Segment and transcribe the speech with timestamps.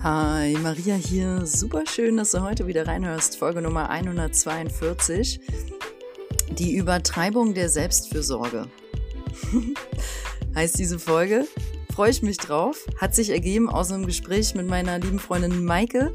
[0.00, 1.44] Hi, Maria hier.
[1.44, 3.36] Super schön, dass du heute wieder reinhörst.
[3.36, 5.40] Folge Nummer 142.
[6.52, 8.68] Die Übertreibung der Selbstfürsorge.
[10.54, 11.48] heißt diese Folge.
[11.92, 12.86] Freue ich mich drauf.
[12.98, 16.12] Hat sich ergeben aus einem Gespräch mit meiner lieben Freundin Maike,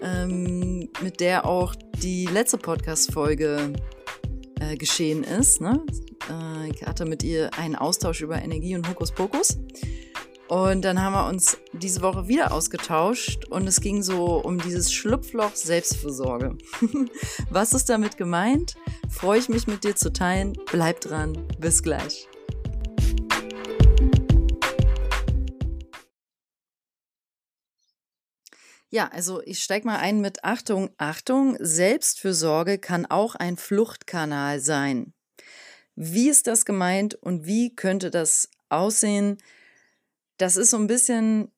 [0.00, 3.74] ähm, mit der auch die letzte Podcast-Folge
[4.58, 5.60] äh, geschehen ist.
[5.60, 5.84] Ne?
[6.30, 9.58] Äh, ich hatte mit ihr einen Austausch über Energie und Hokuspokus.
[10.48, 14.90] Und dann haben wir uns diese Woche wieder ausgetauscht und es ging so um dieses
[14.90, 16.56] Schlupfloch Selbstfürsorge.
[17.50, 18.74] Was ist damit gemeint?
[19.10, 20.54] Freue ich mich mit dir zu teilen.
[20.72, 21.46] Bleib dran.
[21.58, 22.28] Bis gleich.
[28.88, 35.12] Ja, also ich steige mal ein mit Achtung, Achtung, Selbstfürsorge kann auch ein Fluchtkanal sein.
[35.94, 39.36] Wie ist das gemeint und wie könnte das aussehen?
[40.38, 41.52] Das ist so ein bisschen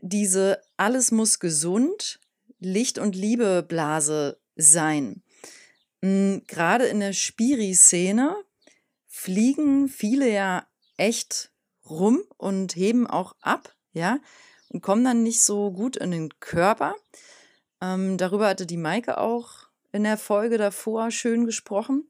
[0.00, 2.20] diese alles muss gesund,
[2.58, 5.22] Licht und Liebe Blase sein.
[6.02, 8.36] Hm, gerade in der Spiri-Szene
[9.06, 11.50] fliegen viele ja echt
[11.88, 14.18] rum und heben auch ab, ja,
[14.68, 16.94] und kommen dann nicht so gut in den Körper.
[17.80, 22.08] Ähm, darüber hatte die Maike auch in der Folge davor schön gesprochen.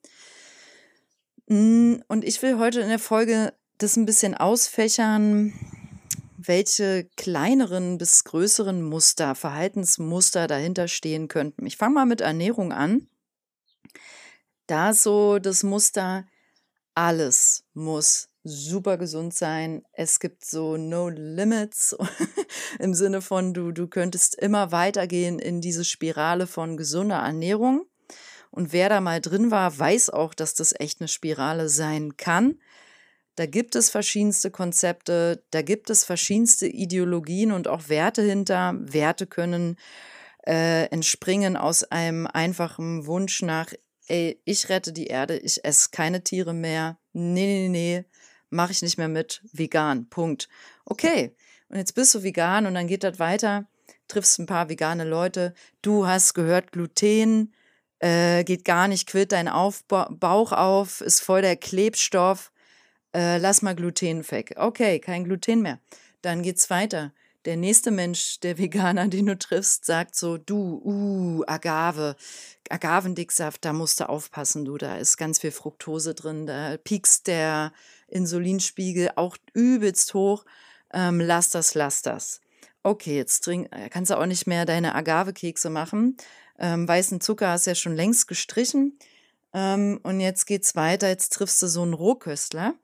[1.49, 5.53] Hm, und ich will heute in der Folge das ein bisschen ausfächern,
[6.49, 11.67] welche kleineren bis größeren Muster, Verhaltensmuster dahinter stehen könnten.
[11.67, 13.09] Ich fange mal mit Ernährung an.
[14.67, 16.27] Da so das Muster,
[16.95, 19.83] alles muss super gesund sein.
[19.93, 21.97] Es gibt so No Limits
[22.79, 27.87] im Sinne von, du, du könntest immer weitergehen in diese Spirale von gesunder Ernährung.
[28.51, 32.59] Und wer da mal drin war, weiß auch, dass das echt eine Spirale sein kann.
[33.37, 38.75] Da gibt es verschiedenste Konzepte, da gibt es verschiedenste Ideologien und auch Werte hinter.
[38.79, 39.77] Werte können
[40.47, 43.73] äh, entspringen aus einem einfachen Wunsch nach,
[44.07, 46.99] ey, ich rette die Erde, ich esse keine Tiere mehr.
[47.13, 48.05] Nee, nee, nee,
[48.49, 49.43] mache ich nicht mehr mit.
[49.53, 50.49] Vegan, Punkt.
[50.87, 51.37] Okay,
[51.69, 53.69] und jetzt bist du vegan und dann geht das weiter,
[54.09, 55.53] triffst ein paar vegane Leute.
[55.83, 57.53] Du hast gehört, Gluten
[57.99, 62.51] äh, geht gar nicht, quillt dein Aufba Bauch auf, ist voll der Klebstoff
[63.17, 64.55] äh, lass mal Gluten weg.
[64.57, 65.81] Okay, kein Gluten mehr.
[66.21, 67.13] Dann geht's weiter.
[67.47, 72.17] Der nächste Mensch, der Veganer, den du triffst, sagt so, du, uh, Agave,
[72.69, 77.73] Agavendicksaft, da musst du aufpassen, du, da ist ganz viel Fructose drin, da piekst der
[78.09, 80.45] Insulinspiegel auch übelst hoch.
[80.93, 82.41] Ähm, lass das, lass das.
[82.83, 86.19] Okay, jetzt trink, äh, kannst du auch nicht mehr deine Agave-Kekse machen.
[86.59, 88.99] Ähm, weißen Zucker hast du ja schon längst gestrichen.
[89.55, 92.75] Ähm, und jetzt geht's weiter, jetzt triffst du so einen Rohköstler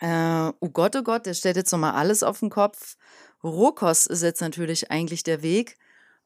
[0.00, 2.96] äh, oh Gott, oh Gott, der stellt jetzt nochmal alles auf den Kopf.
[3.42, 5.76] Rohkost ist jetzt natürlich eigentlich der Weg.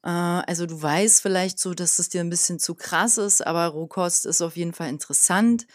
[0.02, 3.66] Äh, also du weißt vielleicht so, dass es dir ein bisschen zu krass ist, aber
[3.66, 5.66] Rohkost ist auf jeden Fall interessant.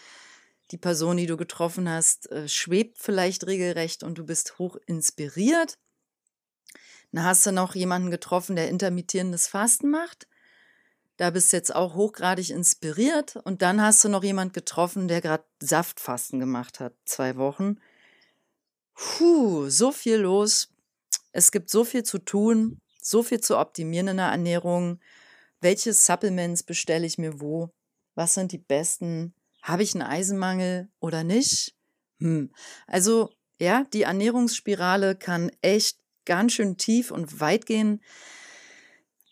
[0.70, 5.78] Die Person, die du getroffen hast, äh, schwebt vielleicht regelrecht und du bist hoch inspiriert.
[7.12, 10.28] Dann hast du noch jemanden getroffen, der intermittierendes Fasten macht.
[11.16, 13.36] Da bist du jetzt auch hochgradig inspiriert.
[13.36, 17.78] Und dann hast du noch jemanden getroffen, der gerade Saftfasten gemacht hat, zwei Wochen.
[19.00, 20.68] Puh, so viel los.
[21.32, 25.00] Es gibt so viel zu tun, so viel zu optimieren in der Ernährung.
[25.62, 27.70] Welche Supplements bestelle ich mir wo?
[28.14, 29.32] Was sind die besten?
[29.62, 31.74] Habe ich einen Eisenmangel oder nicht?
[32.18, 32.52] Hm.
[32.86, 38.02] Also, ja, die Ernährungsspirale kann echt ganz schön tief und weit gehen.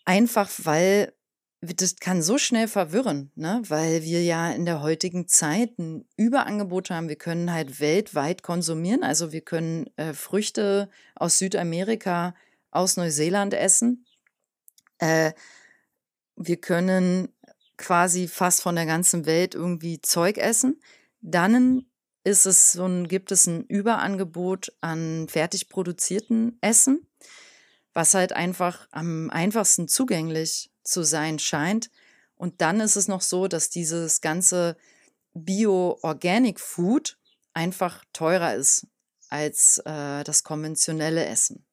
[0.03, 1.13] Einfach weil
[1.61, 3.61] das kann so schnell verwirren, ne?
[3.67, 7.09] weil wir ja in der heutigen Zeit ein Überangebot haben.
[7.09, 9.03] Wir können halt weltweit konsumieren.
[9.03, 12.33] Also wir können äh, Früchte aus Südamerika,
[12.71, 14.05] aus Neuseeland essen.
[14.99, 15.33] Äh,
[16.37, 17.27] wir können
[17.75, 20.79] quasi fast von der ganzen Welt irgendwie Zeug essen.
[21.21, 21.85] Dann
[22.23, 27.05] ist es so ein, gibt es ein Überangebot an fertig produzierten Essen,
[27.93, 31.89] was halt einfach am einfachsten zugänglich zu sein scheint.
[32.35, 34.77] Und dann ist es noch so, dass dieses ganze
[35.33, 37.17] Bio-Organic Food
[37.53, 38.87] einfach teurer ist
[39.29, 41.65] als äh, das konventionelle Essen.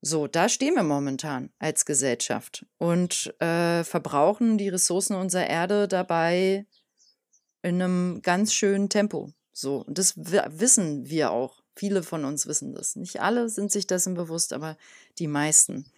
[0.00, 6.66] So, da stehen wir momentan als Gesellschaft und äh, verbrauchen die Ressourcen unserer Erde dabei
[7.62, 9.32] in einem ganz schönen Tempo.
[9.52, 11.62] So, und das wissen wir auch.
[11.74, 12.96] Viele von uns wissen das.
[12.96, 14.76] Nicht alle sind sich dessen bewusst, aber
[15.18, 15.90] die meisten.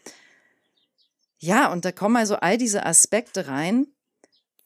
[1.43, 3.87] Ja, und da kommen also all diese Aspekte rein.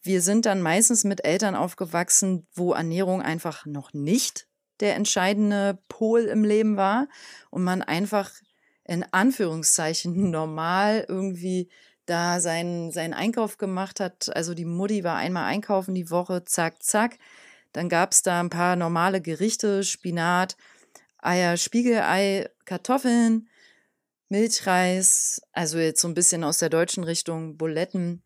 [0.03, 4.49] Wir sind dann meistens mit Eltern aufgewachsen, wo Ernährung einfach noch nicht
[4.81, 7.07] der entscheidende Pol im Leben war
[7.51, 8.33] und man einfach
[8.83, 11.71] in Anführungszeichen normal irgendwie
[12.07, 14.35] da seinen, seinen Einkauf gemacht hat.
[14.35, 17.19] Also die Mutti war einmal einkaufen die Woche, zack, zack.
[17.73, 20.57] Dann gab es da ein paar normale Gerichte, Spinat,
[21.19, 23.49] Eier, Spiegelei, Kartoffeln,
[24.29, 28.23] Milchreis, also jetzt so ein bisschen aus der deutschen Richtung, Buletten.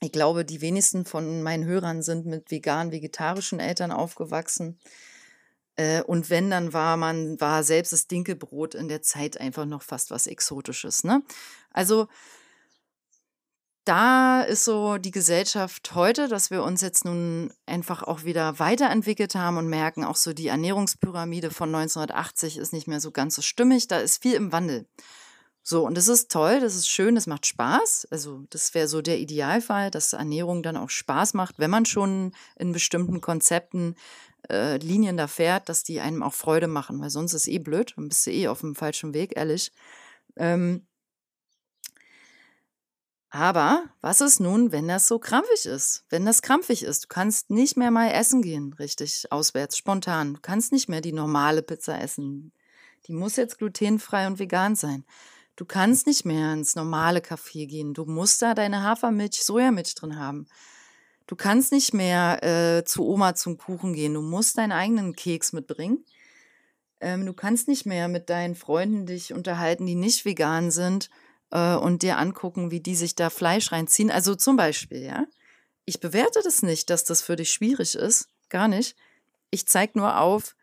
[0.00, 4.78] Ich glaube, die wenigsten von meinen Hörern sind mit vegan, vegetarischen Eltern aufgewachsen.
[5.76, 9.82] Äh, und wenn, dann war man, war selbst das Dinkelbrot in der Zeit einfach noch
[9.82, 11.04] fast was Exotisches.
[11.04, 11.22] Ne?
[11.70, 12.08] Also
[13.84, 19.34] da ist so die Gesellschaft heute, dass wir uns jetzt nun einfach auch wieder weiterentwickelt
[19.34, 23.42] haben und merken, auch so die Ernährungspyramide von 1980 ist nicht mehr so ganz so
[23.42, 23.86] stimmig.
[23.88, 24.86] Da ist viel im Wandel.
[25.62, 28.08] So, und das ist toll, das ist schön, das macht Spaß.
[28.10, 32.32] Also, das wäre so der Idealfall, dass Ernährung dann auch Spaß macht, wenn man schon
[32.56, 33.96] in bestimmten Konzepten
[34.50, 37.94] äh, Linien da fährt, dass die einem auch Freude machen, weil sonst ist eh blöd,
[37.96, 39.72] dann bist du eh auf dem falschen Weg, ehrlich.
[40.36, 40.86] Ähm,
[43.34, 46.04] aber was ist nun, wenn das so krampfig ist?
[46.08, 50.34] Wenn das krampfig ist, du kannst nicht mehr mal essen gehen, richtig, auswärts, spontan.
[50.34, 52.52] Du kannst nicht mehr die normale Pizza essen.
[53.08, 55.04] Die muss jetzt glutenfrei und vegan sein.
[55.56, 57.92] Du kannst nicht mehr ins normale Café gehen.
[57.92, 60.46] Du musst da deine Hafermilch, Sojamilch drin haben.
[61.26, 64.14] Du kannst nicht mehr äh, zu Oma zum Kuchen gehen.
[64.14, 66.04] Du musst deinen eigenen Keks mitbringen.
[67.00, 71.10] Ähm, du kannst nicht mehr mit deinen Freunden dich unterhalten, die nicht vegan sind
[71.54, 74.10] äh, und dir angucken, wie die sich da Fleisch reinziehen.
[74.10, 75.24] Also zum Beispiel, ja.
[75.86, 78.28] Ich bewerte das nicht, dass das für dich schwierig ist.
[78.50, 78.96] Gar nicht.
[79.50, 80.54] Ich zeige nur auf,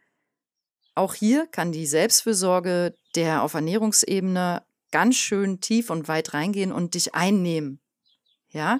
[0.94, 6.94] auch hier kann die Selbstfürsorge der auf Ernährungsebene ganz schön tief und weit reingehen und
[6.96, 7.80] dich einnehmen.
[8.50, 8.80] Ja,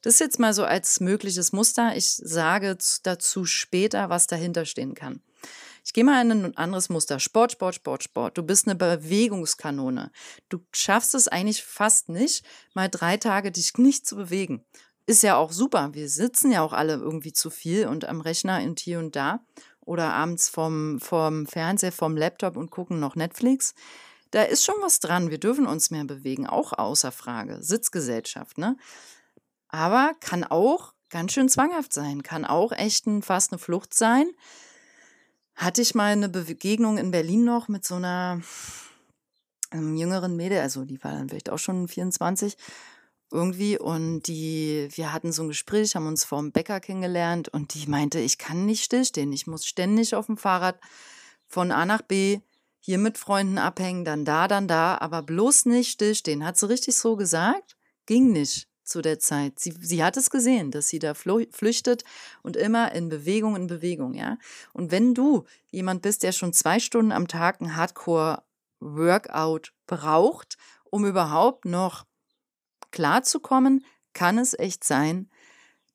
[0.00, 1.94] das ist jetzt mal so als mögliches Muster.
[1.96, 5.20] Ich sage dazu später, was dahinter stehen kann.
[5.84, 7.18] Ich gehe mal in ein anderes Muster.
[7.18, 8.38] Sport, Sport, Sport, Sport.
[8.38, 10.10] Du bist eine Bewegungskanone.
[10.48, 12.44] Du schaffst es eigentlich fast nicht,
[12.74, 14.64] mal drei Tage dich nicht zu bewegen.
[15.06, 15.90] Ist ja auch super.
[15.92, 19.44] Wir sitzen ja auch alle irgendwie zu viel und am Rechner und hier und da
[19.80, 23.74] oder abends vom, vom Fernseher, vom Laptop und gucken noch Netflix
[24.32, 25.30] da ist schon was dran.
[25.30, 27.62] Wir dürfen uns mehr bewegen, auch außer Frage.
[27.62, 28.76] Sitzgesellschaft, ne?
[29.68, 34.30] Aber kann auch ganz schön zwanghaft sein, kann auch echt ein, fast eine Flucht sein.
[35.62, 38.40] Hatte ich mal eine Begegnung in Berlin noch mit so einer
[39.70, 42.56] einem jüngeren Mädel, also die war dann vielleicht auch schon 24
[43.30, 47.86] irgendwie und die, wir hatten so ein Gespräch, haben uns vorm Bäcker kennengelernt und die
[47.86, 50.80] meinte, ich kann nicht stillstehen, ich muss ständig auf dem Fahrrad
[51.46, 52.40] von A nach B
[52.80, 56.44] hier mit Freunden abhängen, dann da, dann da, aber bloß nicht stillstehen.
[56.44, 57.76] Hat sie richtig so gesagt?
[58.06, 59.58] Ging nicht zu der Zeit.
[59.58, 62.04] Sie, sie hat es gesehen, dass sie da flüchtet
[62.42, 64.38] und immer in Bewegung, in Bewegung, ja.
[64.72, 70.56] Und wenn du jemand bist, der schon zwei Stunden am Tag ein Hardcore-Workout braucht,
[70.90, 72.04] um überhaupt noch
[72.90, 75.30] klarzukommen, kann es echt sein,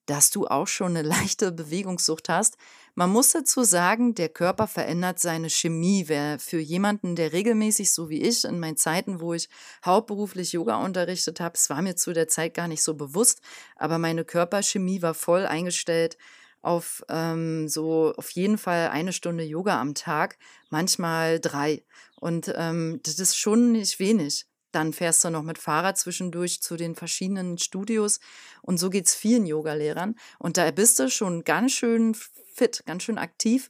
[0.06, 2.57] dass du auch schon eine leichte Bewegungssucht hast.
[2.99, 6.05] Man muss dazu sagen, der Körper verändert seine Chemie.
[6.07, 9.49] Wer für jemanden, der regelmäßig, so wie ich, in meinen Zeiten, wo ich
[9.85, 13.41] hauptberuflich Yoga unterrichtet habe, es war mir zu der Zeit gar nicht so bewusst,
[13.75, 16.17] aber meine Körperchemie war voll eingestellt
[16.63, 20.39] auf ähm, so auf jeden Fall eine Stunde Yoga am Tag,
[20.71, 21.83] manchmal drei.
[22.16, 24.47] Und ähm, das ist schon nicht wenig.
[24.71, 28.19] Dann fährst du noch mit Fahrrad zwischendurch zu den verschiedenen Studios.
[28.63, 30.16] Und so geht es vielen Yogalehrern.
[30.39, 32.16] Und da bist du schon ganz schön
[32.57, 33.69] fit, ganz schön aktiv.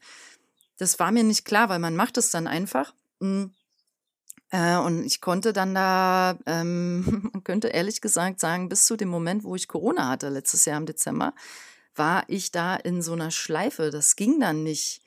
[0.77, 2.93] Das war mir nicht klar, weil man macht es dann einfach.
[3.19, 3.53] Hm.
[4.49, 9.09] Äh, und ich konnte dann da, ähm, man könnte ehrlich gesagt sagen, bis zu dem
[9.09, 11.33] Moment, wo ich Corona hatte, letztes Jahr im Dezember,
[11.95, 13.89] war ich da in so einer Schleife.
[13.89, 15.01] Das ging dann nicht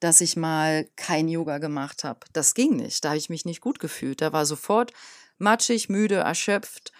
[0.00, 2.20] dass ich mal kein Yoga gemacht habe.
[2.32, 3.04] Das ging nicht.
[3.04, 4.22] Da habe ich mich nicht gut gefühlt.
[4.22, 4.92] Da war sofort
[5.38, 6.92] matschig, müde, erschöpft,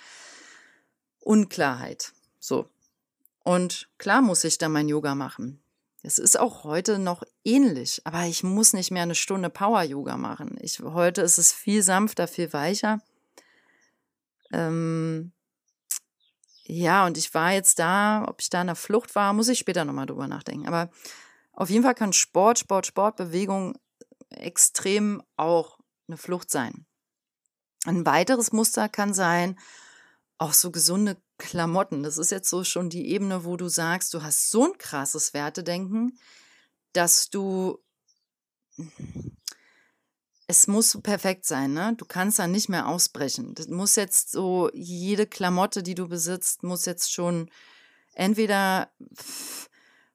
[1.18, 2.12] Unklarheit.
[2.38, 2.68] So.
[3.42, 5.62] Und klar muss ich da mein Yoga machen.
[6.02, 10.56] Es ist auch heute noch ähnlich, aber ich muss nicht mehr eine Stunde Power-Yoga machen.
[10.60, 13.00] Ich, heute ist es viel sanfter, viel weicher.
[14.52, 15.32] Ähm,
[16.64, 19.58] ja, und ich war jetzt da, ob ich da in der Flucht war, muss ich
[19.58, 20.66] später nochmal drüber nachdenken.
[20.66, 20.90] Aber
[21.52, 23.78] auf jeden Fall kann Sport, Sport, Sport, Bewegung
[24.30, 25.78] extrem auch
[26.08, 26.86] eine Flucht sein.
[27.84, 29.58] Ein weiteres Muster kann sein,
[30.38, 32.02] auch so gesunde Klamotten.
[32.02, 35.34] Das ist jetzt so schon die Ebene, wo du sagst, du hast so ein krasses
[35.34, 36.18] Wertedenken,
[36.92, 37.82] dass du
[40.46, 41.94] es muss perfekt sein, ne?
[41.96, 43.54] Du kannst da nicht mehr ausbrechen.
[43.54, 47.50] Das muss jetzt so, jede Klamotte, die du besitzt, muss jetzt schon
[48.14, 48.90] entweder,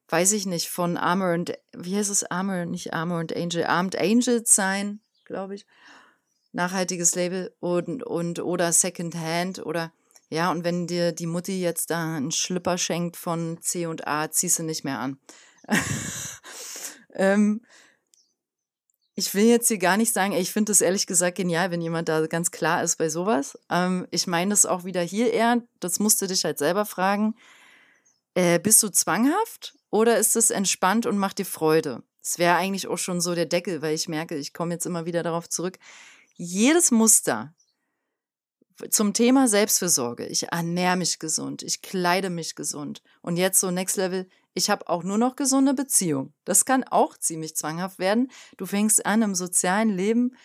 [0.08, 3.96] weiß ich nicht, von Armor und, wie heißt es, Armor, nicht Armor und Angel, Armed
[3.96, 5.66] Angels sein, glaube ich
[6.56, 9.92] nachhaltiges Label und, und oder Secondhand oder
[10.28, 14.30] ja, und wenn dir die Mutti jetzt da einen Schlipper schenkt von C und A,
[14.30, 15.18] ziehst du nicht mehr an.
[17.14, 17.62] ähm,
[19.14, 22.08] ich will jetzt hier gar nicht sagen, ich finde es ehrlich gesagt genial, wenn jemand
[22.08, 23.58] da ganz klar ist bei sowas.
[23.70, 27.34] Ähm, ich meine das auch wieder hier eher, das musst du dich halt selber fragen.
[28.34, 32.02] Äh, bist du zwanghaft oder ist es entspannt und macht dir Freude?
[32.20, 35.06] Das wäre eigentlich auch schon so der Deckel, weil ich merke, ich komme jetzt immer
[35.06, 35.78] wieder darauf zurück.
[36.34, 37.54] Jedes Muster
[38.90, 40.26] zum Thema Selbstfürsorge.
[40.26, 43.02] Ich ernähre mich gesund, ich kleide mich gesund.
[43.22, 46.32] Und jetzt so Next Level, ich habe auch nur noch gesunde Beziehungen.
[46.44, 48.30] Das kann auch ziemlich zwanghaft werden.
[48.56, 50.36] Du fängst an, im sozialen Leben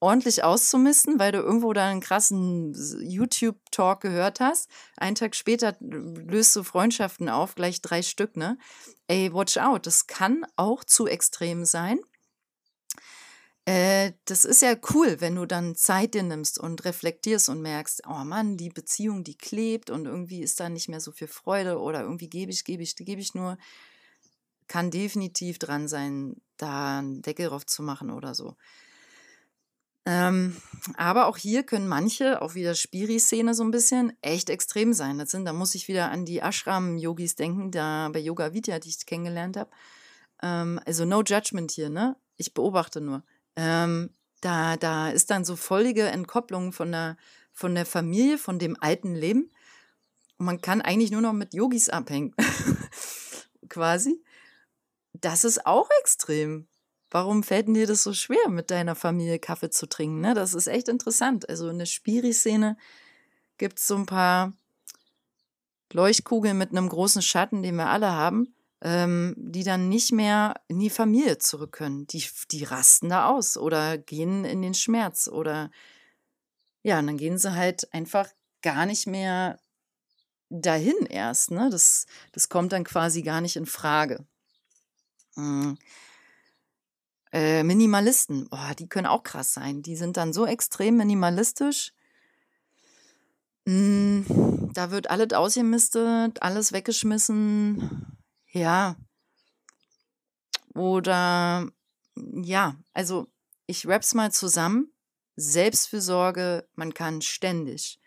[0.00, 4.68] ordentlich auszumisten, weil du irgendwo da einen krassen YouTube-Talk gehört hast.
[4.96, 8.58] Einen Tag später löst du Freundschaften auf, gleich drei Stück, ne?
[9.06, 9.86] Ey, watch out.
[9.86, 12.00] Das kann auch zu extrem sein.
[13.64, 18.02] Äh, das ist ja cool, wenn du dann Zeit dir nimmst und reflektierst und merkst,
[18.08, 21.78] oh Mann, die Beziehung, die klebt und irgendwie ist da nicht mehr so viel Freude
[21.78, 23.56] oder irgendwie gebe ich, gebe ich, gebe ich nur.
[24.66, 28.56] Kann definitiv dran sein, da einen Deckel drauf zu machen oder so.
[30.04, 30.56] Ähm,
[30.96, 35.18] aber auch hier können manche, auch wieder Spiri-Szene so ein bisschen, echt extrem sein.
[35.18, 38.88] Das sind, da muss ich wieder an die Ashram-Yogis denken, da bei Yoga Vidya, die
[38.88, 39.70] ich kennengelernt habe.
[40.42, 42.16] Ähm, also no judgment hier, ne?
[42.36, 43.22] Ich beobachte nur.
[43.56, 47.16] Ähm, da, da ist dann so völlige Entkopplung von der,
[47.52, 49.50] von der Familie, von dem alten Leben.
[50.38, 52.34] Und man kann eigentlich nur noch mit Yogis abhängen.
[53.68, 54.22] Quasi.
[55.12, 56.66] Das ist auch extrem.
[57.10, 60.20] Warum fällt dir das so schwer, mit deiner Familie Kaffee zu trinken?
[60.20, 60.34] Ne?
[60.34, 61.48] Das ist echt interessant.
[61.48, 62.76] Also in der Spiri-Szene
[63.58, 64.52] gibt es so ein paar
[65.92, 70.80] Leuchtkugeln mit einem großen Schatten, den wir alle haben ähm, die dann nicht mehr in
[70.80, 72.06] die Familie zurück können.
[72.08, 75.70] Die, die rasten da aus oder gehen in den Schmerz oder
[76.82, 78.28] ja, und dann gehen sie halt einfach
[78.60, 79.60] gar nicht mehr
[80.50, 81.52] dahin erst.
[81.52, 81.70] Ne?
[81.70, 84.26] Das, das kommt dann quasi gar nicht in Frage.
[85.36, 85.78] Mhm.
[87.32, 89.82] Äh, Minimalisten, oh, die können auch krass sein.
[89.82, 91.92] Die sind dann so extrem minimalistisch.
[93.64, 94.70] Mhm.
[94.74, 98.18] Da wird alles ausgemistet, alles weggeschmissen.
[98.52, 98.96] Ja.
[100.74, 101.68] Oder
[102.14, 103.26] ja, also
[103.66, 104.92] ich rap's mal zusammen.
[105.36, 107.98] Selbstfürsorge, man kann ständig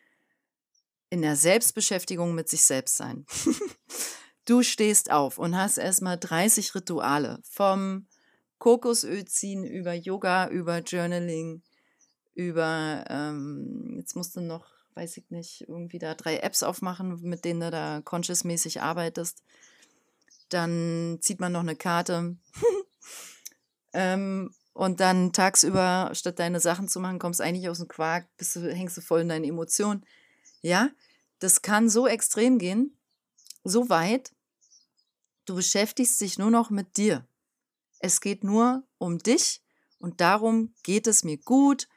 [1.09, 3.25] in der Selbstbeschäftigung mit sich selbst sein.
[4.45, 8.07] du stehst auf und hast erstmal 30 Rituale vom
[8.59, 11.63] Kokosöl ziehen über Yoga, über Journaling,
[12.33, 17.45] über, ähm, jetzt musst du noch, weiß ich nicht, irgendwie da drei Apps aufmachen, mit
[17.45, 19.43] denen du da conscious-mäßig arbeitest.
[20.55, 22.38] Dann zieht man noch eine Karte.
[23.93, 28.29] ähm, und dann tagsüber, statt deine Sachen zu machen, kommst du eigentlich aus dem Quark,
[28.38, 30.05] bist du, hängst du voll in deinen Emotionen.
[30.62, 30.91] Ja,
[31.39, 32.97] das kann so extrem gehen,
[33.65, 34.31] so weit,
[35.43, 37.27] du beschäftigst dich nur noch mit dir.
[38.00, 39.62] Es geht nur um dich
[40.00, 41.89] und darum, geht es mir gut,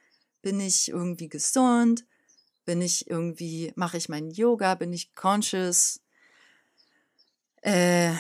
[0.43, 2.07] bin ich irgendwie gesund,
[2.65, 6.01] bin ich irgendwie, mache ich meinen Yoga, bin ich conscious,
[7.63, 8.15] äh,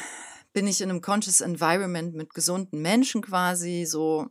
[0.59, 4.27] bin ich in einem conscious environment mit gesunden Menschen quasi so.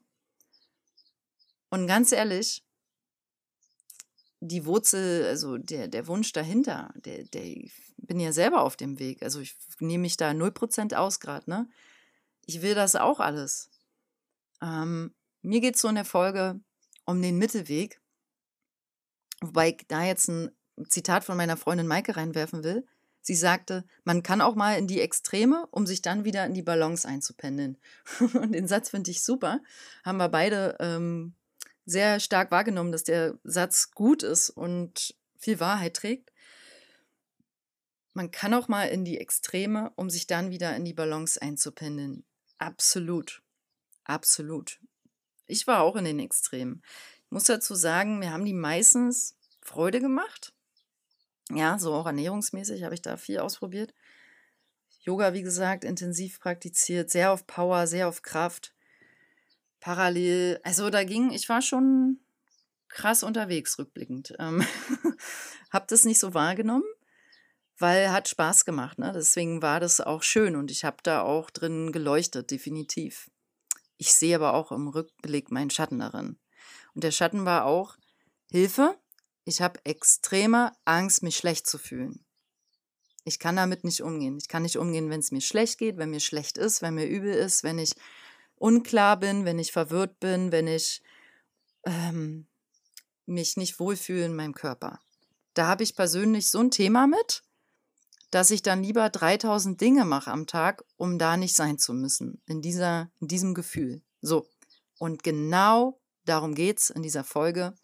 [1.69, 2.65] Und ganz ehrlich,
[4.41, 8.99] die Wurzel, also der, der Wunsch dahinter, der, der, ich bin ja selber auf dem
[8.99, 9.23] Weg.
[9.23, 11.69] Also ich nehme mich da 0% aus gerade, ne?
[12.45, 13.69] Ich will das auch alles.
[14.61, 16.59] Ähm, mir geht es so in der Folge
[17.05, 18.01] um den Mittelweg.
[19.39, 20.51] Wobei ich da jetzt ein
[20.89, 22.85] Zitat von meiner Freundin Maike reinwerfen will.
[23.27, 26.61] Sie sagte, man kann auch mal in die Extreme, um sich dann wieder in die
[26.61, 27.77] Balance einzupendeln.
[28.19, 29.59] Und den Satz finde ich super.
[30.05, 31.35] Haben wir beide ähm,
[31.85, 36.31] sehr stark wahrgenommen, dass der Satz gut ist und viel Wahrheit trägt.
[38.13, 42.23] Man kann auch mal in die Extreme, um sich dann wieder in die Balance einzupendeln.
[42.59, 43.41] Absolut.
[44.05, 44.79] Absolut.
[45.47, 46.81] Ich war auch in den Extremen.
[47.25, 50.53] Ich muss dazu sagen, mir haben die meistens Freude gemacht.
[51.51, 53.93] Ja, so auch ernährungsmäßig habe ich da viel ausprobiert.
[55.01, 58.73] Yoga, wie gesagt, intensiv praktiziert, sehr auf Power, sehr auf Kraft.
[59.79, 62.19] Parallel, also da ging, ich war schon
[62.89, 64.33] krass unterwegs rückblickend.
[64.39, 64.65] Ähm,
[65.71, 66.83] hab das nicht so wahrgenommen,
[67.77, 68.99] weil hat Spaß gemacht.
[68.99, 69.11] Ne?
[69.13, 73.29] Deswegen war das auch schön und ich habe da auch drin geleuchtet, definitiv.
[73.97, 76.37] Ich sehe aber auch im Rückblick meinen Schatten darin.
[76.93, 77.95] Und der Schatten war auch
[78.49, 78.97] Hilfe,
[79.47, 82.25] ich habe extreme Angst, mich schlecht zu fühlen.
[83.23, 84.37] Ich kann damit nicht umgehen.
[84.37, 87.07] Ich kann nicht umgehen, wenn es mir schlecht geht, wenn mir schlecht ist, wenn mir
[87.07, 87.95] übel ist, wenn ich
[88.55, 91.01] unklar bin, wenn ich verwirrt bin, wenn ich
[91.85, 92.47] ähm,
[93.25, 94.99] mich nicht wohlfühle in meinem Körper.
[95.53, 97.43] Da habe ich persönlich so ein Thema mit,
[98.31, 102.41] dass ich dann lieber 3000 Dinge mache am Tag, um da nicht sein zu müssen,
[102.47, 104.01] in, dieser, in diesem Gefühl.
[104.19, 104.45] So,
[104.99, 107.75] und genau darum geht es in dieser Folge.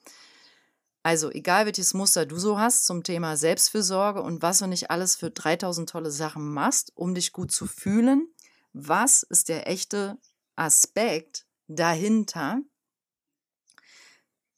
[1.04, 5.16] Also, egal welches Muster du so hast zum Thema Selbstfürsorge und was du nicht alles
[5.16, 8.28] für 3000 tolle Sachen machst, um dich gut zu fühlen,
[8.72, 10.18] was ist der echte
[10.56, 12.62] Aspekt dahinter?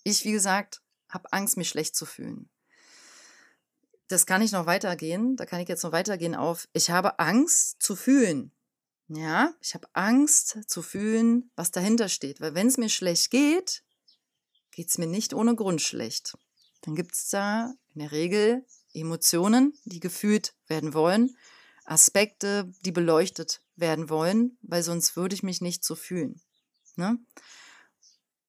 [0.04, 2.50] Ich, wie gesagt, habe Angst, mich schlecht zu fühlen
[4.08, 5.36] das kann ich noch weitergehen.
[5.36, 8.52] Da kann ich jetzt noch weitergehen auf, ich habe Angst zu fühlen.
[9.08, 12.42] Ja, ich habe Angst zu fühlen, was dahinter steht.
[12.42, 13.84] Weil wenn es mir schlecht geht,
[14.76, 16.38] geht es mir nicht ohne Grund schlecht.
[16.82, 21.36] Dann gibt es da in der Regel Emotionen, die gefühlt werden wollen,
[21.86, 26.42] Aspekte, die beleuchtet werden wollen, weil sonst würde ich mich nicht so fühlen.
[26.96, 27.18] Ne?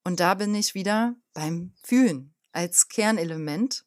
[0.04, 3.86] Und da bin ich wieder beim Fühlen als Kernelement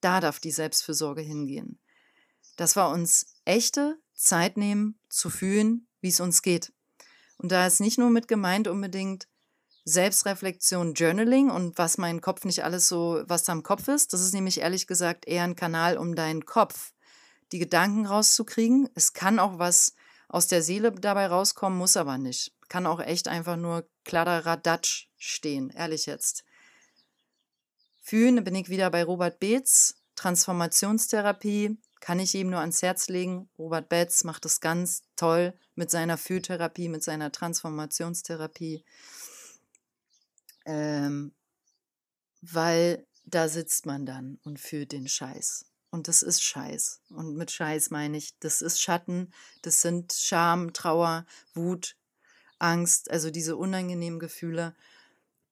[0.00, 1.80] da darf die Selbstfürsorge hingehen.
[2.56, 6.72] Dass wir uns echte Zeit nehmen, zu fühlen, wie es uns geht.
[7.38, 9.26] Und da ist nicht nur mit gemeint unbedingt
[9.88, 14.12] Selbstreflexion, Journaling und was mein Kopf nicht alles so, was da im Kopf ist.
[14.12, 16.92] Das ist nämlich ehrlich gesagt eher ein Kanal, um deinen Kopf,
[17.52, 18.88] die Gedanken rauszukriegen.
[18.96, 19.94] Es kann auch was
[20.28, 22.52] aus der Seele dabei rauskommen, muss aber nicht.
[22.68, 26.42] Kann auch echt einfach nur Kladderadatsch stehen, ehrlich jetzt.
[28.02, 30.02] Fühlen, bin ich wieder bei Robert Beetz.
[30.16, 33.48] Transformationstherapie kann ich ihm nur ans Herz legen.
[33.56, 38.84] Robert Betz macht das ganz toll mit seiner Fühltherapie, mit seiner Transformationstherapie.
[40.66, 41.32] Ähm,
[42.42, 45.66] weil da sitzt man dann und fühlt den Scheiß.
[45.90, 47.00] Und das ist Scheiß.
[47.10, 49.32] Und mit Scheiß meine ich, das ist Schatten,
[49.62, 51.96] das sind Scham, Trauer, Wut,
[52.58, 54.74] Angst, also diese unangenehmen Gefühle.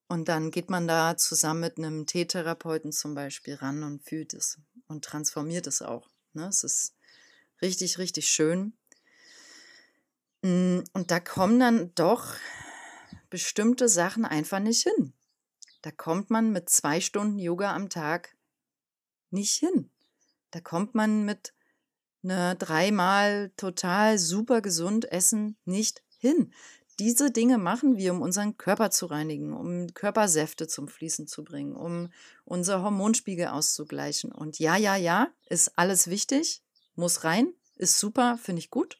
[0.08, 4.58] Und dann geht man da zusammen mit einem Teetherapeuten zum Beispiel ran und fühlt es
[4.86, 6.10] und transformiert es auch.
[6.34, 6.46] Ne?
[6.46, 6.94] Es ist
[7.62, 8.74] richtig, richtig schön.
[10.42, 12.34] Mm, und da kommen dann doch
[13.34, 15.12] bestimmte Sachen einfach nicht hin.
[15.82, 18.36] Da kommt man mit zwei Stunden Yoga am Tag
[19.30, 19.90] nicht hin.
[20.52, 21.52] Da kommt man mit
[22.22, 26.52] einer dreimal total super gesund Essen nicht hin.
[27.00, 31.74] Diese Dinge machen wir, um unseren Körper zu reinigen, um Körpersäfte zum Fließen zu bringen,
[31.74, 32.12] um
[32.44, 34.30] unser Hormonspiegel auszugleichen.
[34.30, 36.62] Und ja, ja, ja, ist alles wichtig,
[36.94, 38.96] muss rein, ist super, finde ich gut.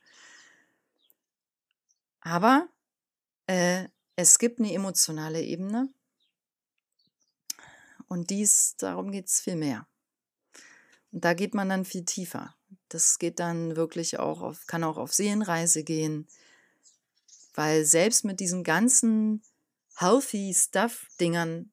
[2.21, 2.67] Aber
[3.47, 3.85] äh,
[4.17, 5.89] es gibt eine emotionale Ebene
[8.09, 9.87] und dies, darum geht es viel mehr.
[11.13, 12.55] Und da geht man dann viel tiefer.
[12.89, 16.29] Das geht dann wirklich auch auf, kann auch auf Seelenreise gehen
[17.55, 19.43] weil selbst mit diesen ganzen
[19.97, 21.73] healthy Stuff-Dingern,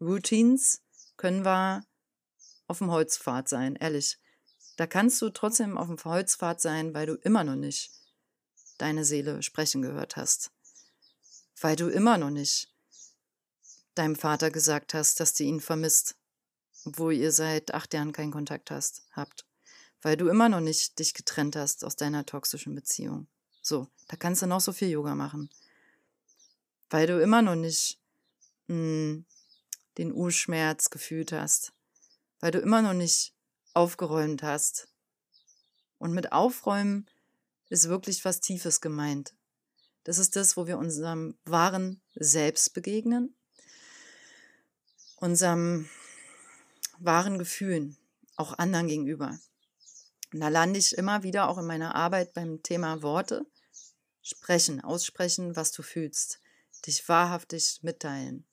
[0.00, 0.82] Routines,
[1.16, 1.84] können wir
[2.66, 4.18] auf dem Holzpfad sein, ehrlich.
[4.76, 7.90] Da kannst du trotzdem auf dem Holzpfad sein, weil du immer noch nicht
[8.78, 10.52] deine Seele sprechen gehört hast.
[11.60, 12.72] Weil du immer noch nicht
[13.94, 16.16] deinem Vater gesagt hast, dass du ihn vermisst,
[16.84, 19.44] obwohl ihr seit acht Jahren keinen Kontakt hast, habt.
[20.00, 23.26] Weil du immer noch nicht dich getrennt hast aus deiner toxischen Beziehung.
[23.62, 25.50] So, da kannst du noch so viel Yoga machen.
[26.90, 27.98] Weil du immer noch nicht
[28.68, 29.24] mh, hm,
[29.98, 31.72] den Urschmerz gefühlt hast.
[32.38, 33.34] Weil du immer noch nicht
[33.74, 34.88] aufgeräumt hast.
[35.98, 37.06] Und mit Aufräumen
[37.68, 39.34] ist wirklich was Tiefes gemeint.
[40.08, 43.36] Das ist das, wo wir unserem wahren Selbst begegnen,
[45.16, 45.86] unserem
[46.98, 47.98] wahren Gefühlen,
[48.36, 49.38] auch anderen gegenüber.
[50.32, 53.44] Und da lande ich immer wieder auch in meiner Arbeit beim Thema Worte.
[54.22, 56.40] Sprechen, aussprechen, was du fühlst,
[56.86, 58.46] dich wahrhaftig mitteilen,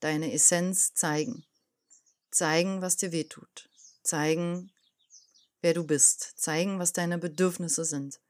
[0.00, 1.44] deine Essenz zeigen,
[2.30, 3.68] zeigen, was dir wehtut,
[4.02, 4.72] zeigen,
[5.60, 8.20] wer du bist, zeigen, was deine Bedürfnisse sind,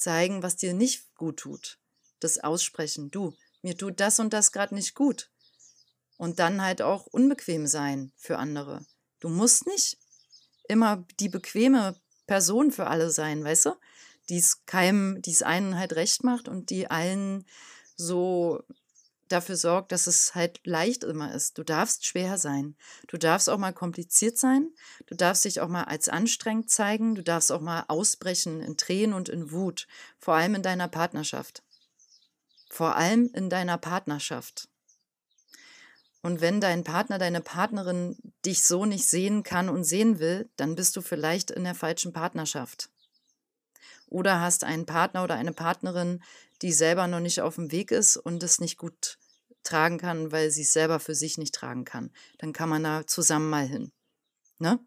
[0.00, 1.78] zeigen, was dir nicht gut tut,
[2.20, 5.30] das Aussprechen, du, mir tut das und das gerade nicht gut.
[6.16, 8.84] Und dann halt auch unbequem sein für andere.
[9.20, 9.98] Du musst nicht
[10.68, 13.74] immer die bequeme Person für alle sein, weißt du?
[14.30, 17.44] die es keinem, die es einen halt recht macht und die allen
[17.96, 18.62] so
[19.32, 21.58] dafür sorgt, dass es halt leicht immer ist.
[21.58, 22.76] Du darfst schwer sein.
[23.06, 24.70] Du darfst auch mal kompliziert sein.
[25.06, 27.14] Du darfst dich auch mal als anstrengend zeigen.
[27.14, 29.86] Du darfst auch mal ausbrechen in Tränen und in Wut.
[30.18, 31.62] Vor allem in deiner Partnerschaft.
[32.68, 34.68] Vor allem in deiner Partnerschaft.
[36.22, 40.74] Und wenn dein Partner, deine Partnerin dich so nicht sehen kann und sehen will, dann
[40.74, 42.90] bist du vielleicht in der falschen Partnerschaft
[44.10, 46.22] oder hast einen Partner oder eine Partnerin,
[46.60, 49.18] die selber noch nicht auf dem Weg ist und es nicht gut
[49.62, 52.10] tragen kann, weil sie es selber für sich nicht tragen kann.
[52.38, 53.92] Dann kann man da zusammen mal hin.
[54.58, 54.78] Ne?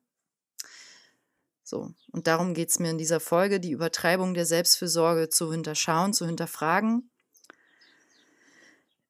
[1.63, 6.13] So, und darum geht es mir in dieser Folge, die Übertreibung der Selbstfürsorge zu hinterschauen,
[6.13, 7.09] zu hinterfragen.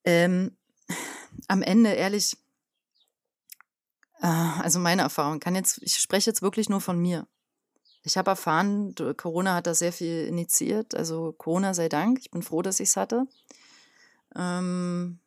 [0.05, 0.55] Ähm,
[1.47, 2.37] am Ende, ehrlich,
[4.21, 7.27] äh, also meine Erfahrung kann jetzt, ich spreche jetzt wirklich nur von mir.
[8.03, 10.93] Ich habe erfahren, Corona hat da sehr viel initiiert.
[10.93, 12.19] Also Corona sei Dank.
[12.19, 13.27] Ich bin froh, dass ich es hatte.
[14.35, 15.19] Ähm,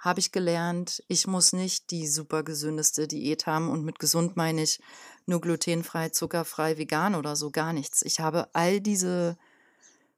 [0.00, 4.62] habe ich gelernt, ich muss nicht die super gesündeste Diät haben und mit gesund meine
[4.62, 4.80] ich
[5.26, 8.02] nur glutenfrei, zuckerfrei, vegan oder so, gar nichts.
[8.02, 9.36] Ich habe all diese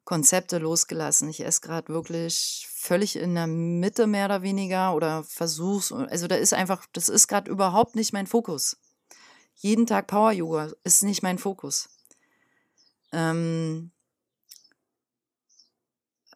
[0.05, 1.29] Konzepte losgelassen.
[1.29, 5.93] Ich esse gerade wirklich völlig in der Mitte mehr oder weniger oder versuch's.
[5.93, 8.77] Also da ist einfach, das ist gerade überhaupt nicht mein Fokus.
[9.57, 11.89] Jeden Tag Power Yoga ist nicht mein Fokus.
[13.13, 13.91] Ähm,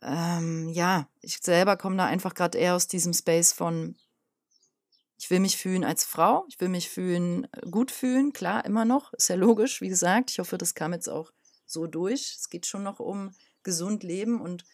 [0.02, 3.96] ähm, ja, ich selber komme da einfach gerade eher aus diesem Space von,
[5.18, 8.84] ich will mich fühlen als Frau, ich will mich fühlen, äh, gut fühlen, klar, immer
[8.84, 10.30] noch, ist ja logisch, wie gesagt.
[10.30, 11.32] Ich hoffe, das kam jetzt auch
[11.66, 12.36] so durch.
[12.38, 14.64] Es geht schon noch um gesund leben und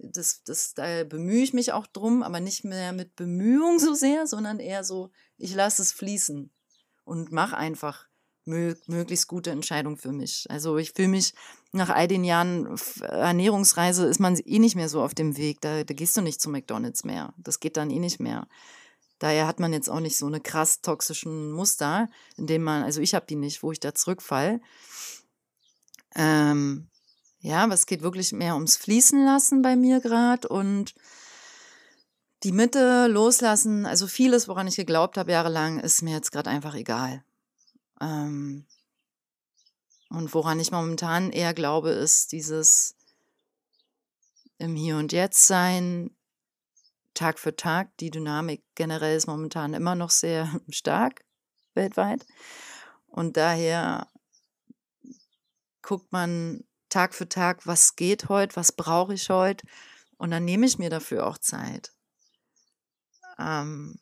[0.00, 4.26] das, das, da bemühe ich mich auch drum, aber nicht mehr mit Bemühung so sehr,
[4.26, 6.52] sondern eher so, ich lasse es fließen
[7.04, 8.07] und mach einfach
[8.48, 10.46] möglichst gute Entscheidung für mich.
[10.48, 11.34] Also ich fühle mich
[11.72, 15.60] nach all den Jahren Ernährungsreise ist man eh nicht mehr so auf dem Weg.
[15.60, 17.34] Da, da gehst du nicht zu McDonalds mehr.
[17.36, 18.48] Das geht dann eh nicht mehr.
[19.18, 23.00] Daher hat man jetzt auch nicht so eine krass toxischen Muster, in dem man, also
[23.00, 24.60] ich habe die nicht, wo ich da zurückfall.
[26.14, 26.88] Ähm,
[27.40, 30.94] ja, aber es geht wirklich mehr ums Fließen lassen bei mir gerade und
[32.44, 33.86] die Mitte loslassen.
[33.86, 37.24] Also vieles, woran ich geglaubt habe jahrelang, ist mir jetzt gerade einfach egal.
[38.00, 38.66] Ähm,
[40.10, 42.96] und woran ich momentan eher glaube, ist dieses
[44.58, 46.10] im Hier und Jetzt sein,
[47.14, 47.96] Tag für Tag.
[47.98, 51.24] Die Dynamik generell ist momentan immer noch sehr stark
[51.74, 52.24] weltweit.
[53.08, 54.08] Und daher
[55.82, 59.66] guckt man Tag für Tag, was geht heute, was brauche ich heute.
[60.16, 61.92] Und dann nehme ich mir dafür auch Zeit.
[63.38, 63.98] Ähm,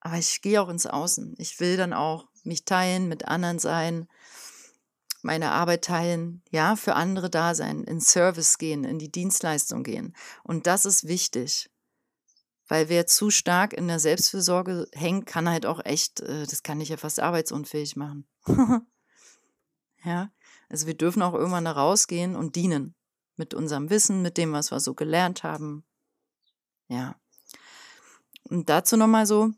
[0.00, 1.34] aber ich gehe auch ins Außen.
[1.38, 4.08] Ich will dann auch mich teilen, mit anderen sein,
[5.22, 10.14] meine Arbeit teilen, ja, für andere da sein, in Service gehen, in die Dienstleistung gehen.
[10.42, 11.70] Und das ist wichtig.
[12.68, 16.78] Weil wer zu stark in der Selbstfürsorge hängt, kann halt auch echt, äh, das kann
[16.78, 18.28] dich ja fast arbeitsunfähig machen.
[20.04, 20.30] ja,
[20.68, 22.94] also wir dürfen auch irgendwann da rausgehen und dienen.
[23.36, 25.84] Mit unserem Wissen, mit dem, was wir so gelernt haben.
[26.88, 27.16] Ja.
[28.44, 29.50] Und dazu nochmal so,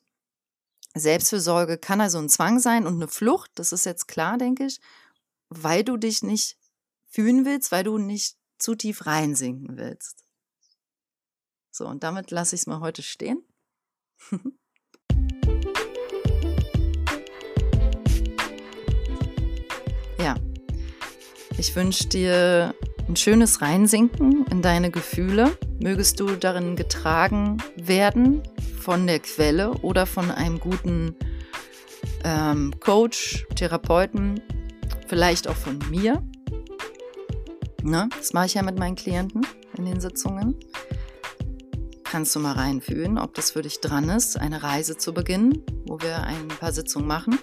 [0.94, 4.80] Selbstfürsorge kann also ein Zwang sein und eine Flucht, das ist jetzt klar, denke ich,
[5.48, 6.58] weil du dich nicht
[7.08, 10.24] fühlen willst, weil du nicht zu tief reinsinken willst.
[11.70, 13.42] So, und damit lasse ich es mal heute stehen.
[20.18, 20.36] ja,
[21.58, 22.74] ich wünsche dir
[23.08, 25.56] ein schönes Reinsinken in deine Gefühle.
[25.80, 28.42] Mögest du darin getragen werden
[28.82, 31.14] von der Quelle oder von einem guten
[32.24, 34.40] ähm, Coach, Therapeuten,
[35.06, 36.20] vielleicht auch von mir.
[37.82, 38.08] Ne?
[38.16, 39.46] Das mache ich ja mit meinen Klienten
[39.78, 40.56] in den Sitzungen.
[42.02, 46.00] Kannst du mal reinfühlen, ob das für dich dran ist, eine Reise zu beginnen, wo
[46.00, 47.38] wir ein paar Sitzungen machen.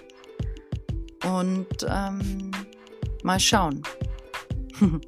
[1.24, 2.50] Und ähm,
[3.22, 3.82] mal schauen,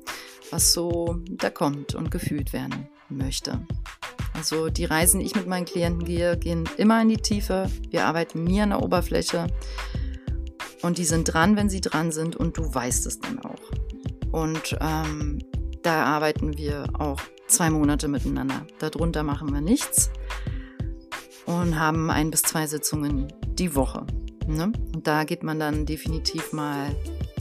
[0.51, 3.66] was so da kommt und gefühlt werden möchte.
[4.35, 7.71] Also die Reisen, die ich mit meinen Klienten gehe, gehen immer in die Tiefe.
[7.90, 9.47] Wir arbeiten nie an der Oberfläche.
[10.83, 13.61] Und die sind dran, wenn sie dran sind und du weißt es dann auch.
[14.33, 15.38] Und ähm,
[15.83, 18.66] da arbeiten wir auch zwei Monate miteinander.
[18.79, 20.11] Darunter machen wir nichts
[21.47, 24.07] und haben ein bis zwei Sitzungen die Woche.
[24.47, 24.73] Ne?
[24.95, 26.95] Und da geht man dann definitiv mal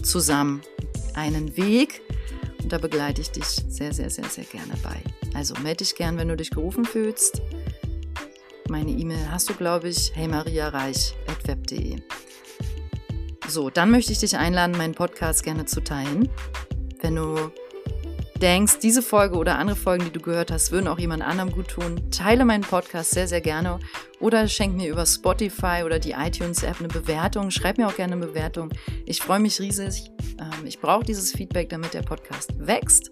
[0.04, 0.62] zusammen
[1.15, 2.01] einen Weg.
[2.62, 5.01] Und da begleite ich dich sehr, sehr, sehr, sehr gerne bei.
[5.34, 7.41] Also melde dich gern, wenn du dich gerufen fühlst.
[8.70, 11.98] Meine E-Mail hast du, glaube ich, heymariareich.web.de.
[13.48, 16.30] So, dann möchte ich dich einladen, meinen Podcast gerne zu teilen.
[17.02, 17.52] Wenn du
[18.41, 21.70] denkst, diese Folge oder andere Folgen, die du gehört hast, würden auch jemand anderem gut
[21.70, 23.80] tun, teile meinen Podcast sehr, sehr gerne
[24.20, 27.52] oder schenk mir über Spotify oder die iTunes-App eine Bewertung.
[27.52, 28.70] Schreib mir auch gerne eine Bewertung.
[29.06, 30.12] Ich freue mich riesig.
[30.39, 33.12] Ähm, ich brauche dieses Feedback, damit der Podcast wächst.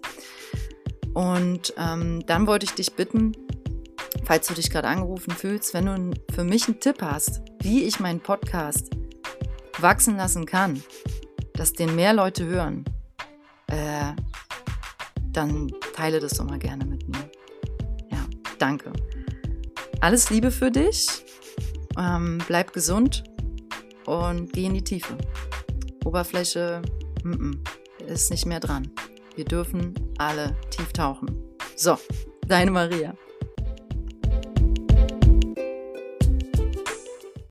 [1.14, 3.32] Und ähm, dann wollte ich dich bitten,
[4.24, 8.00] falls du dich gerade angerufen fühlst, wenn du für mich einen Tipp hast, wie ich
[8.00, 8.90] meinen Podcast
[9.78, 10.82] wachsen lassen kann,
[11.54, 12.84] dass den mehr Leute hören,
[13.66, 14.12] äh,
[15.32, 17.30] dann teile das doch mal gerne mit mir.
[18.10, 18.24] Ja,
[18.58, 18.92] danke.
[20.00, 21.24] Alles Liebe für dich.
[21.98, 23.24] Ähm, bleib gesund
[24.06, 25.16] und geh in die Tiefe.
[26.04, 26.82] Oberfläche
[27.24, 27.60] m
[27.98, 28.90] -m, ist nicht mehr dran.
[29.36, 31.30] Wir dürfen alle tief tauchen.
[31.76, 31.98] So,
[32.46, 33.14] deine Maria.